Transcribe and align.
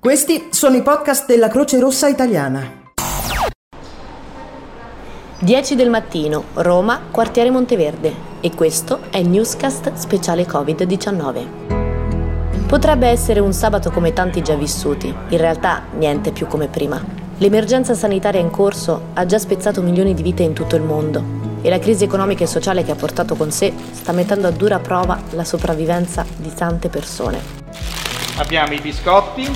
Questi 0.00 0.48
sono 0.50 0.74
i 0.74 0.82
podcast 0.82 1.26
della 1.26 1.46
Croce 1.46 1.78
Rossa 1.78 2.08
Italiana. 2.08 2.86
10 5.38 5.76
del 5.76 5.90
mattino, 5.90 6.42
Roma, 6.54 7.02
quartiere 7.12 7.50
Monteverde. 7.50 8.12
E 8.40 8.52
questo 8.52 9.02
è 9.10 9.18
il 9.18 9.28
newscast 9.28 9.94
speciale 9.94 10.44
Covid-19. 10.44 12.66
Potrebbe 12.66 13.06
essere 13.06 13.38
un 13.38 13.52
sabato 13.52 13.92
come 13.92 14.12
tanti 14.12 14.42
già 14.42 14.56
vissuti, 14.56 15.06
in 15.06 15.38
realtà 15.38 15.84
niente 15.92 16.32
più 16.32 16.48
come 16.48 16.66
prima. 16.66 17.00
L'emergenza 17.38 17.94
sanitaria 17.94 18.40
in 18.40 18.50
corso 18.50 19.10
ha 19.14 19.24
già 19.24 19.38
spezzato 19.38 19.82
milioni 19.82 20.14
di 20.14 20.22
vite 20.22 20.42
in 20.42 20.52
tutto 20.52 20.74
il 20.74 20.82
mondo 20.82 21.22
e 21.62 21.70
la 21.70 21.78
crisi 21.78 22.02
economica 22.02 22.42
e 22.42 22.48
sociale 22.48 22.82
che 22.82 22.90
ha 22.90 22.96
portato 22.96 23.36
con 23.36 23.52
sé 23.52 23.72
sta 23.92 24.10
mettendo 24.10 24.48
a 24.48 24.50
dura 24.50 24.80
prova 24.80 25.20
la 25.30 25.44
sopravvivenza 25.44 26.26
di 26.36 26.52
tante 26.52 26.88
persone. 26.88 27.57
Abbiamo 28.38 28.72
i 28.72 28.78
biscotti, 28.78 29.50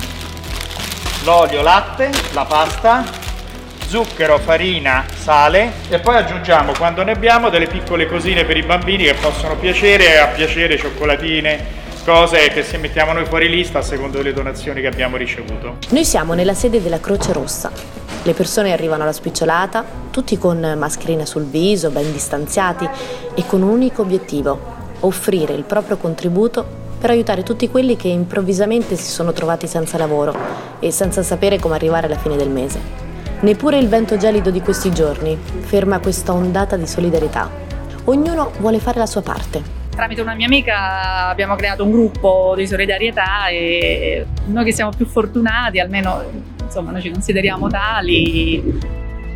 l'olio, 1.23 1.61
latte, 1.61 2.09
la 2.33 2.43
pasta, 2.43 3.05
zucchero, 3.87 4.37
farina, 4.39 5.05
sale 5.15 5.71
e 5.87 5.99
poi 5.99 6.17
aggiungiamo 6.17 6.73
quando 6.73 7.01
ne 7.01 7.13
abbiamo 7.13 7.49
delle 7.49 7.67
piccole 7.67 8.07
cosine 8.07 8.43
per 8.43 8.57
i 8.57 8.63
bambini 8.63 9.05
che 9.05 9.13
possono 9.13 9.55
piacere 9.55 10.19
a 10.19 10.27
piacere 10.27 10.77
cioccolatine, 10.77 11.65
cose 12.03 12.49
che 12.49 12.61
se 12.61 12.77
mettiamo 12.77 13.13
noi 13.13 13.23
fuori 13.23 13.47
lista 13.47 13.79
a 13.79 13.81
secondo 13.81 14.17
delle 14.17 14.33
donazioni 14.33 14.81
che 14.81 14.87
abbiamo 14.87 15.15
ricevuto. 15.15 15.77
Noi 15.91 16.03
siamo 16.03 16.33
nella 16.33 16.53
sede 16.53 16.81
della 16.81 16.99
Croce 16.99 17.31
Rossa. 17.31 17.71
Le 18.21 18.33
persone 18.33 18.73
arrivano 18.73 19.03
alla 19.03 19.13
spicciolata, 19.13 19.85
tutti 20.11 20.37
con 20.37 20.75
mascherina 20.77 21.25
sul 21.25 21.45
viso, 21.45 21.89
ben 21.89 22.11
distanziati 22.11 22.87
e 23.33 23.45
con 23.45 23.61
un 23.61 23.69
unico 23.69 24.01
obiettivo, 24.01 24.59
offrire 24.99 25.53
il 25.53 25.63
proprio 25.63 25.95
contributo 25.95 26.81
per 27.03 27.11
aiutare 27.11 27.43
tutti 27.43 27.69
quelli 27.69 27.97
che 27.97 28.07
improvvisamente 28.07 28.95
si 28.95 29.11
sono 29.11 29.33
trovati 29.33 29.67
senza 29.67 29.97
lavoro 29.97 30.33
e 30.79 30.89
senza 30.89 31.21
sapere 31.21 31.59
come 31.59 31.75
arrivare 31.75 32.05
alla 32.05 32.17
fine 32.17 32.37
del 32.37 32.49
mese. 32.49 32.79
Neppure 33.41 33.77
il 33.77 33.89
vento 33.89 34.15
gelido 34.15 34.49
di 34.51 34.61
questi 34.61 34.89
giorni 34.89 35.37
ferma 35.63 35.99
questa 35.99 36.31
ondata 36.31 36.77
di 36.77 36.87
solidarietà. 36.87 37.49
Ognuno 38.05 38.53
vuole 38.59 38.79
fare 38.79 38.99
la 38.99 39.05
sua 39.05 39.21
parte. 39.21 39.61
Tramite 39.89 40.21
una 40.21 40.33
mia 40.33 40.45
amica 40.45 41.27
abbiamo 41.27 41.55
creato 41.55 41.83
un 41.83 41.91
gruppo 41.91 42.53
di 42.55 42.65
solidarietà 42.65 43.49
e 43.49 44.25
noi 44.45 44.63
che 44.63 44.71
siamo 44.71 44.91
più 44.95 45.05
fortunati, 45.05 45.79
almeno 45.79 46.23
insomma 46.63 46.91
noi 46.91 47.01
ci 47.01 47.11
consideriamo 47.11 47.67
tali, 47.67 48.79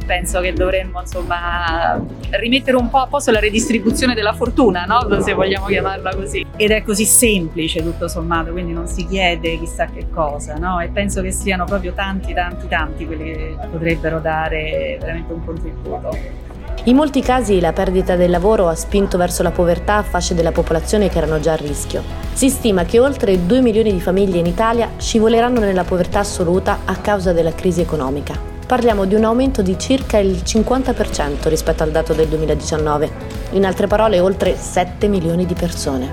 penso 0.08 0.40
che 0.40 0.54
dovremmo 0.54 1.02
insomma 1.02 2.02
rimettere 2.32 2.78
un 2.78 2.90
po' 2.90 3.00
a 3.00 3.08
posto 3.08 3.30
la 3.30 3.40
redistribuzione 3.40 4.16
della 4.16 4.34
fortuna, 4.34 4.86
no? 4.86 5.22
se 5.22 5.34
vogliamo 5.34 5.68
chiamarla 5.68 6.16
così. 6.16 6.46
Ed 6.56 6.72
è 6.72 6.82
così 6.82 7.06
semplice 7.06 7.84
tutto 7.84 8.08
sommato, 8.08 8.52
quindi 8.52 8.74
non 8.74 8.88
si 8.88 9.06
chiede 9.06 9.60
chissà 9.60 9.86
che 9.86 10.08
cosa, 10.10 10.56
no? 10.56 10.80
E 10.80 10.88
penso 10.88 11.22
che 11.22 11.32
siano 11.32 11.66
proprio 11.66 11.94
tanti, 11.94 12.34
tanti, 12.34 12.68
tanti 12.68 13.06
quelli 13.06 13.32
che 13.34 13.58
potrebbero 13.70 14.20
dare 14.20 14.98
veramente 15.00 15.34
un 15.34 15.46
contributo. 15.46 16.46
In 16.86 16.96
molti 16.96 17.22
casi 17.22 17.60
la 17.60 17.74
perdita 17.74 18.16
del 18.16 18.30
lavoro 18.30 18.70
ha 18.70 18.76
spinto 18.76 19.18
verso 19.18 19.44
la 19.44 19.52
povertà 19.52 20.02
fasce 20.04 20.34
della 20.34 20.54
popolazione 20.54 21.10
che 21.10 21.18
erano 21.18 21.40
già 21.42 21.54
a 21.54 21.58
rischio. 21.58 22.02
Si 22.32 22.50
stima 22.50 22.86
che 22.86 23.00
oltre 23.00 23.46
2 23.46 23.62
milioni 23.62 23.92
di 23.92 24.00
famiglie 24.00 24.40
in 24.40 24.46
Italia 24.46 24.92
scivoleranno 24.96 25.60
nella 25.60 25.84
povertà 25.84 26.20
assoluta 26.20 26.80
a 26.86 26.96
causa 26.96 27.34
della 27.34 27.54
crisi 27.54 27.82
economica 27.82 28.56
parliamo 28.68 29.06
di 29.06 29.16
un 29.16 29.24
aumento 29.24 29.62
di 29.62 29.80
circa 29.80 30.18
il 30.18 30.42
50% 30.44 31.48
rispetto 31.48 31.84
al 31.84 31.92
dato 31.92 32.14
del 32.14 32.28
2019, 32.28 33.10
in 33.52 33.66
altre 33.66 33.88
parole 33.88 34.20
oltre 34.20 34.58
7 34.58 35.08
milioni 35.08 35.46
di 35.46 35.54
persone. 35.54 36.10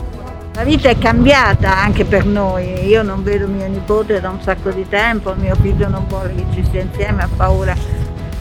La 0.54 0.62
vita 0.62 0.88
è 0.88 0.96
cambiata 0.96 1.76
anche 1.76 2.04
per 2.04 2.24
noi, 2.24 2.86
io 2.86 3.02
non 3.02 3.24
vedo 3.24 3.48
mio 3.48 3.66
nipote 3.66 4.20
da 4.20 4.30
un 4.30 4.40
sacco 4.40 4.70
di 4.70 4.88
tempo, 4.88 5.34
mio 5.34 5.56
figlio 5.56 5.88
non 5.88 6.06
vuole 6.06 6.32
che 6.32 6.44
ci 6.54 6.64
stia 6.64 6.82
insieme, 6.82 7.24
ha 7.24 7.28
paura. 7.36 7.74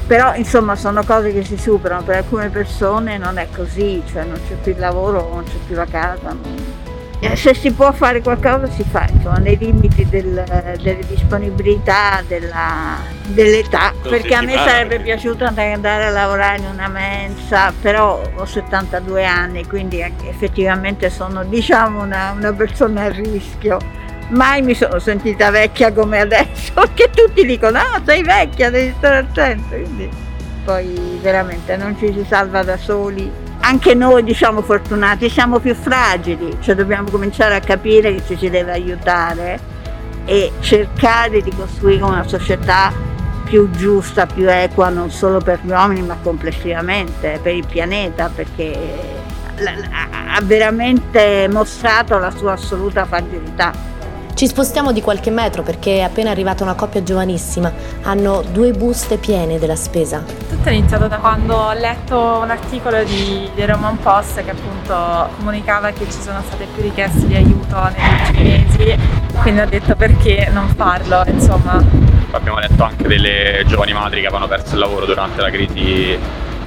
Però 0.05 0.36
insomma 0.36 0.75
sono 0.75 1.03
cose 1.03 1.33
che 1.33 1.44
si 1.44 1.58
superano, 1.58 2.03
per 2.03 2.17
alcune 2.17 2.50
persone 2.50 3.17
non 3.17 3.39
è 3.39 3.48
così, 3.55 4.04
cioè 4.05 4.26
non 4.26 4.39
c'è 4.48 4.54
più 4.61 4.73
il 4.73 4.80
lavoro, 4.80 5.27
non 5.33 5.43
c'è 5.43 5.58
più 5.66 5.73
la 5.73 5.86
casa. 5.86 6.27
Non 6.27 6.92
se 7.35 7.53
si 7.53 7.71
può 7.71 7.91
fare 7.91 8.21
qualcosa 8.21 8.69
si 8.69 8.83
fa, 8.83 9.07
insomma, 9.11 9.37
nei 9.37 9.57
limiti 9.57 10.07
del, 10.07 10.43
delle 10.81 11.05
disponibilità, 11.07 12.21
della, 12.27 12.97
dell'età, 13.27 13.93
perché 14.01 14.35
a 14.35 14.41
me 14.41 14.57
sarebbe 14.57 14.99
piaciuto 14.99 15.45
andare 15.45 16.05
a 16.05 16.09
lavorare 16.09 16.57
in 16.57 16.65
una 16.71 16.87
mensa, 16.87 17.73
però 17.81 18.21
ho 18.35 18.45
72 18.45 19.25
anni, 19.25 19.65
quindi 19.65 20.01
effettivamente 20.01 21.09
sono 21.09 21.43
diciamo 21.43 22.01
una, 22.01 22.31
una 22.31 22.53
persona 22.53 23.03
a 23.03 23.09
rischio. 23.09 24.01
Mai 24.30 24.61
mi 24.61 24.73
sono 24.73 24.99
sentita 24.99 25.49
vecchia 25.49 25.91
come 25.91 26.19
adesso, 26.19 26.73
perché 26.75 27.09
tutti 27.13 27.45
dicono, 27.45 27.80
no, 27.80 28.01
sei 28.05 28.23
vecchia, 28.23 28.69
devi 28.69 28.93
stare 28.97 29.17
attento, 29.17 29.75
quindi 29.75 30.09
poi 30.63 31.19
veramente 31.21 31.75
non 31.75 31.97
ci 31.97 32.13
si 32.13 32.25
salva 32.27 32.63
da 32.63 32.77
soli 32.77 33.42
anche 33.65 33.93
noi 33.93 34.23
diciamo 34.23 34.61
fortunati 34.61 35.29
siamo 35.29 35.59
più 35.59 35.73
fragili, 35.73 36.57
cioè 36.59 36.75
dobbiamo 36.75 37.09
cominciare 37.09 37.55
a 37.55 37.59
capire 37.61 38.13
che 38.13 38.23
ci 38.27 38.35
si 38.37 38.49
deve 38.49 38.71
aiutare 38.71 39.59
e 40.25 40.51
cercare 40.59 41.41
di 41.41 41.51
costruire 41.55 42.03
una 42.03 42.27
società 42.27 42.91
più 43.45 43.69
giusta, 43.71 44.25
più 44.25 44.49
equa 44.49 44.89
non 44.89 45.11
solo 45.11 45.39
per 45.39 45.59
gli 45.63 45.69
uomini 45.69 46.01
ma 46.01 46.17
complessivamente 46.21 47.39
per 47.41 47.53
il 47.53 47.65
pianeta 47.65 48.29
perché 48.33 49.21
ha 50.35 50.41
veramente 50.41 51.47
mostrato 51.49 52.17
la 52.17 52.31
sua 52.31 52.53
assoluta 52.53 53.05
fragilità. 53.05 53.71
Ci 54.36 54.48
spostiamo 54.48 54.92
di 54.92 55.02
qualche 55.02 55.30
metro 55.30 55.61
perché 55.61 55.98
è 55.98 56.02
appena 56.02 56.32
arrivata 56.32 56.64
una 56.64 56.73
coppia 56.73 57.04
giovanissima. 57.04 57.71
Hanno 58.02 58.44
due 58.52 58.71
buste 58.71 59.17
piene 59.17 59.60
della 59.60 59.76
spesa. 59.76 60.23
Tutto 60.49 60.70
è 60.70 60.71
iniziato 60.71 61.08
da 61.08 61.17
quando 61.17 61.55
ho 61.55 61.73
letto 61.73 62.39
un 62.42 62.49
articolo 62.49 63.04
di, 63.04 63.48
di 63.54 63.66
Roman 63.66 63.98
Post 63.99 64.43
che 64.43 64.49
appunto 64.49 65.30
comunicava 65.38 65.92
che 65.92 66.05
ci 66.05 66.20
sono 66.20 66.42
state 66.48 66.67
più 66.73 66.82
richieste 66.82 67.27
di 67.27 67.36
aiuto 67.36 67.77
negli 67.95 68.22
ultimi 68.22 68.43
mesi. 68.43 68.98
Quindi 69.39 69.60
ho 69.61 69.67
detto 69.67 69.95
perché 69.95 70.49
non 70.52 70.67
farlo, 70.76 71.23
insomma. 71.27 71.82
Abbiamo 72.32 72.58
letto 72.58 72.83
anche 72.83 73.08
delle 73.08 73.64
giovani 73.67 73.93
madri 73.93 74.22
che 74.22 74.27
avevano 74.27 74.48
perso 74.48 74.73
il 74.73 74.80
lavoro 74.80 75.05
durante 75.05 75.42
la 75.42 75.52
crisi 75.52 76.17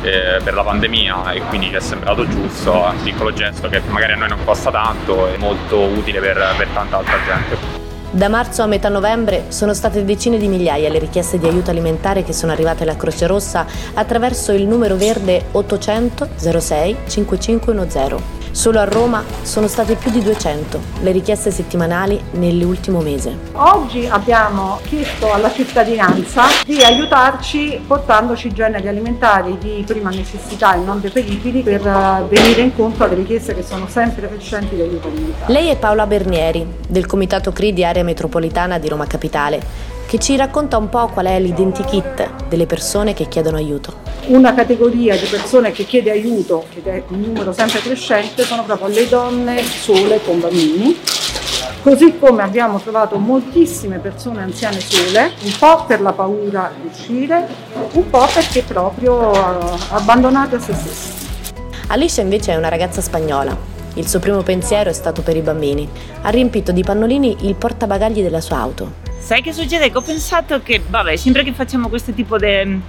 eh, 0.03 0.41
per 0.43 0.55
la 0.55 0.63
pandemia 0.63 1.33
e 1.33 1.41
quindi 1.43 1.69
ci 1.69 1.75
è 1.75 1.81
sembrato 1.81 2.27
giusto, 2.29 2.73
un 2.73 3.03
piccolo 3.03 3.33
gesto 3.33 3.69
che 3.69 3.81
magari 3.89 4.13
a 4.13 4.17
noi 4.17 4.29
non 4.29 4.45
costa 4.45 4.71
tanto 4.71 5.29
e 5.29 5.37
molto 5.39 5.81
utile 5.81 6.21
per, 6.21 6.55
per 6.57 6.69
tanta 6.69 6.99
altra 6.99 7.17
gente. 7.25 7.85
Da 8.11 8.29
marzo 8.29 8.63
a 8.63 8.67
metà 8.67 8.89
novembre 8.89 9.47
sono 9.49 9.75
state 9.75 10.05
decine 10.05 10.39
di 10.39 10.49
migliaia 10.49 10.89
le 10.89 10.99
richieste 10.99 11.39
di 11.39 11.47
aiuto 11.47 11.71
alimentare 11.71 12.23
che 12.23 12.33
sono 12.33 12.53
arrivate 12.53 12.85
alla 12.85 12.97
Croce 12.97 13.27
Rossa 13.27 13.67
attraverso 13.95 14.53
il 14.53 14.67
numero 14.67 14.97
verde 14.97 15.47
800 15.53 16.29
06 16.37 16.97
5510. 17.07 18.36
Solo 18.57 18.81
a 18.81 18.85
Roma 18.85 19.23
sono 19.43 19.67
state 19.69 19.97
più 19.97 20.11
di 20.11 20.23
200 20.23 20.81
le 21.03 21.13
richieste 21.13 21.51
settimanali 21.51 22.19
nell'ultimo 22.33 23.03
mese. 23.03 23.37
Oggi 23.53 24.07
abbiamo 24.07 24.81
chiesto 24.87 25.31
alla 25.31 25.53
cittadinanza 25.53 26.45
di 26.65 26.83
aiutarci 26.83 27.79
portandoci 27.87 28.51
generi 28.55 28.89
alimentari 28.89 29.59
di 29.59 29.85
prima 29.87 30.09
necessità 30.09 30.75
e 30.75 30.79
non 30.79 31.03
deperibili 31.03 31.61
per 31.61 31.87
eh, 31.87 32.25
venire 32.31 32.63
incontro 32.63 33.05
alle 33.05 33.17
richieste 33.17 33.55
che 33.55 33.63
sono 33.63 33.89
sempre 33.89 34.27
crescenti 34.27 34.75
di 34.75 34.81
aiuto 34.81 35.09
alimentare. 35.09 35.53
Lei 35.53 35.69
è 35.69 35.77
Paola 35.77 36.07
Bernieri, 36.07 36.67
del 36.89 37.05
Comitato 37.05 37.53
CRI 37.53 37.75
di 37.75 37.85
Area 37.85 38.05
Metropolitana 38.05 38.79
di 38.79 38.89
Roma 38.89 39.07
Capitale 39.07 39.95
che 40.07 40.19
ci 40.19 40.35
racconta 40.35 40.79
un 40.79 40.89
po' 40.89 41.09
qual 41.09 41.27
è 41.27 41.39
l'identikit 41.39 42.49
delle 42.49 42.65
persone 42.65 43.13
che 43.13 43.29
chiedono 43.29 43.59
aiuto. 43.59 44.06
Una 44.27 44.55
categoria 44.55 45.17
di 45.17 45.27
persone 45.27 45.71
che 45.71 45.85
chiede 45.85 46.11
aiuto, 46.11 46.67
ed 46.75 46.87
è 46.87 47.03
un 47.09 47.21
numero 47.21 47.53
sempre 47.53 47.81
crescente, 47.81 48.43
sono 48.43 48.65
proprio 48.65 48.89
le 48.89 49.09
donne 49.09 49.63
sole 49.63 50.21
con 50.25 50.41
bambini, 50.41 50.99
così 51.83 52.19
come 52.19 52.43
abbiamo 52.43 52.81
trovato 52.81 53.19
moltissime 53.19 53.99
persone 53.99 54.43
anziane 54.43 54.81
sole, 54.81 55.31
un 55.45 55.53
po' 55.59 55.85
per 55.87 56.01
la 56.01 56.13
paura 56.13 56.73
di 56.81 56.89
uscire, 56.89 57.47
un 57.93 58.11
po' 58.11 58.27
perché 58.35 58.63
proprio 58.63 59.33
eh, 59.33 59.79
abbandonate 59.91 60.57
a 60.57 60.61
se 60.61 60.75
stesse. 60.75 61.13
Alicia 61.87 62.21
invece 62.21 62.53
è 62.53 62.57
una 62.57 62.69
ragazza 62.69 63.01
spagnola. 63.01 63.57
Il 63.95 64.09
suo 64.09 64.19
primo 64.19 64.43
pensiero 64.43 64.91
è 64.91 64.93
stato 64.93 65.23
per 65.23 65.37
i 65.37 65.41
bambini. 65.41 65.89
Ha 66.23 66.29
riempito 66.31 66.73
di 66.73 66.83
pannolini 66.83 67.37
il 67.43 67.55
portabagagli 67.55 68.23
della 68.23 68.41
sua 68.41 68.59
auto 68.59 69.06
Sai 69.19 69.43
che 69.43 69.53
succede? 69.53 69.91
Che 69.91 69.99
ho 69.99 70.03
pensato 70.03 70.63
che, 70.63 70.81
vabbè, 70.87 71.17
sempre 71.17 71.43
che 71.43 71.53
facciamo 71.53 71.89
questo 71.89 72.13
tipo 72.13 72.39
di 72.39 72.81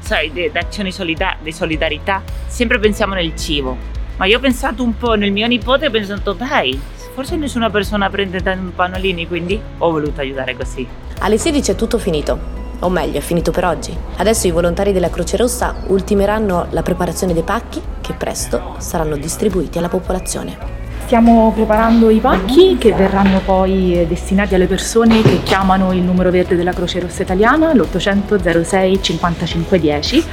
azioni 0.54 0.92
solidar- 0.92 1.38
di 1.42 1.52
solidarietà, 1.52 2.22
sempre 2.46 2.78
pensiamo 2.80 3.16
nel 3.16 3.36
cibo. 3.36 3.76
Ma 4.18 4.26
io 4.26 4.38
ho 4.38 4.40
pensato 4.40 4.84
un 4.84 4.96
po' 4.96 5.16
nel 5.16 5.32
mio 5.32 5.48
nipote 5.48 5.86
e 5.86 5.88
ho 5.88 5.92
pensato, 5.92 6.34
dai, 6.34 6.80
forse 7.14 7.36
nessuna 7.38 7.70
persona 7.72 8.10
prende 8.10 8.42
tanti 8.42 8.72
pannolini, 8.76 9.28
quindi 9.28 9.60
ho 9.80 9.90
voluto 9.90 10.22
aiutare 10.22 10.56
così. 10.56 10.88
Alle 11.20 11.38
16 11.40 11.72
è 11.72 11.76
tutto 11.76 11.98
finito. 11.98 12.56
O 12.80 12.90
meglio, 12.90 13.18
è 13.18 13.22
finito 13.22 13.50
per 13.50 13.66
oggi. 13.66 13.96
Adesso 14.18 14.46
i 14.46 14.52
volontari 14.52 14.92
della 14.92 15.10
Croce 15.10 15.38
Rossa 15.38 15.74
ultimeranno 15.88 16.68
la 16.70 16.84
preparazione 16.84 17.34
dei 17.34 17.42
pacchi 17.42 17.82
che 18.02 18.14
presto 18.14 18.76
saranno 18.78 19.18
distribuiti 19.18 19.80
alla 19.80 19.90
popolazione. 19.90 20.77
Stiamo 21.08 21.54
preparando 21.54 22.10
i 22.10 22.20
pacchi 22.20 22.76
che 22.78 22.92
verranno 22.92 23.40
poi 23.40 24.06
destinati 24.10 24.56
alle 24.56 24.68
persone 24.68 25.22
che 25.22 25.42
chiamano 25.42 25.94
il 25.94 26.02
numero 26.02 26.30
verde 26.32 26.58
della 26.58 26.74
Croce 26.74 27.00
Rossa 27.00 27.22
Italiana, 27.22 27.74
l'800 27.74 28.62
06 28.62 29.02
5510 29.02 30.26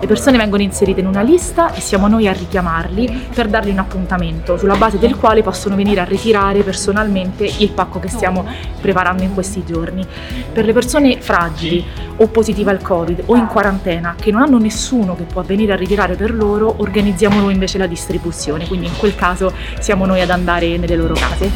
le 0.00 0.06
persone 0.06 0.38
vengono 0.38 0.62
inserite 0.62 1.00
in 1.00 1.06
una 1.06 1.20
lista 1.20 1.74
e 1.74 1.80
siamo 1.80 2.08
noi 2.08 2.26
a 2.26 2.32
richiamarli 2.32 3.28
per 3.34 3.48
dargli 3.48 3.68
un 3.68 3.78
appuntamento 3.78 4.56
sulla 4.56 4.76
base 4.76 4.98
del 4.98 5.16
quale 5.16 5.42
possono 5.42 5.76
venire 5.76 6.00
a 6.00 6.04
ritirare 6.04 6.62
personalmente 6.62 7.44
il 7.44 7.70
pacco 7.70 8.00
che 8.00 8.08
stiamo 8.08 8.46
preparando 8.80 9.22
in 9.22 9.34
questi 9.34 9.62
giorni. 9.62 10.06
Per 10.52 10.64
le 10.64 10.72
persone 10.72 11.20
fragili 11.20 11.84
o 12.16 12.26
positive 12.28 12.70
al 12.70 12.80
Covid 12.80 13.24
o 13.26 13.36
in 13.36 13.46
quarantena 13.46 14.14
che 14.18 14.30
non 14.30 14.40
hanno 14.40 14.58
nessuno 14.58 15.14
che 15.14 15.24
può 15.24 15.42
venire 15.42 15.74
a 15.74 15.76
ritirare 15.76 16.14
per 16.14 16.32
loro, 16.32 16.76
organizziamo 16.78 17.38
noi 17.38 17.52
invece 17.52 17.76
la 17.76 17.86
distribuzione, 17.86 18.66
quindi 18.66 18.86
in 18.86 18.96
quel 18.96 19.14
caso 19.14 19.52
siamo 19.80 20.06
noi 20.06 20.22
ad 20.22 20.30
andare 20.30 20.78
nelle 20.78 20.96
loro 20.96 21.12
case. 21.12 21.50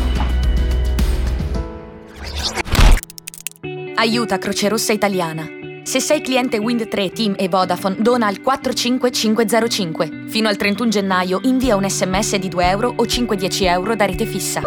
Aiuta 3.94 4.36
Croce 4.36 4.68
Rossa 4.68 4.92
Italiana. 4.92 5.63
Se 5.84 6.00
sei 6.00 6.22
cliente 6.22 6.56
Wind 6.56 6.88
3, 6.88 7.10
Team 7.10 7.34
e 7.36 7.46
Vodafone, 7.46 7.96
dona 7.98 8.26
al 8.26 8.40
45505. 8.40 10.24
Fino 10.28 10.48
al 10.48 10.56
31 10.56 10.90
gennaio 10.90 11.40
invia 11.42 11.76
un 11.76 11.88
sms 11.88 12.36
di 12.36 12.48
2 12.48 12.68
euro 12.70 12.94
o 12.96 13.04
5-10 13.04 13.64
euro 13.66 13.94
da 13.94 14.06
rete 14.06 14.24
fissa. 14.24 14.62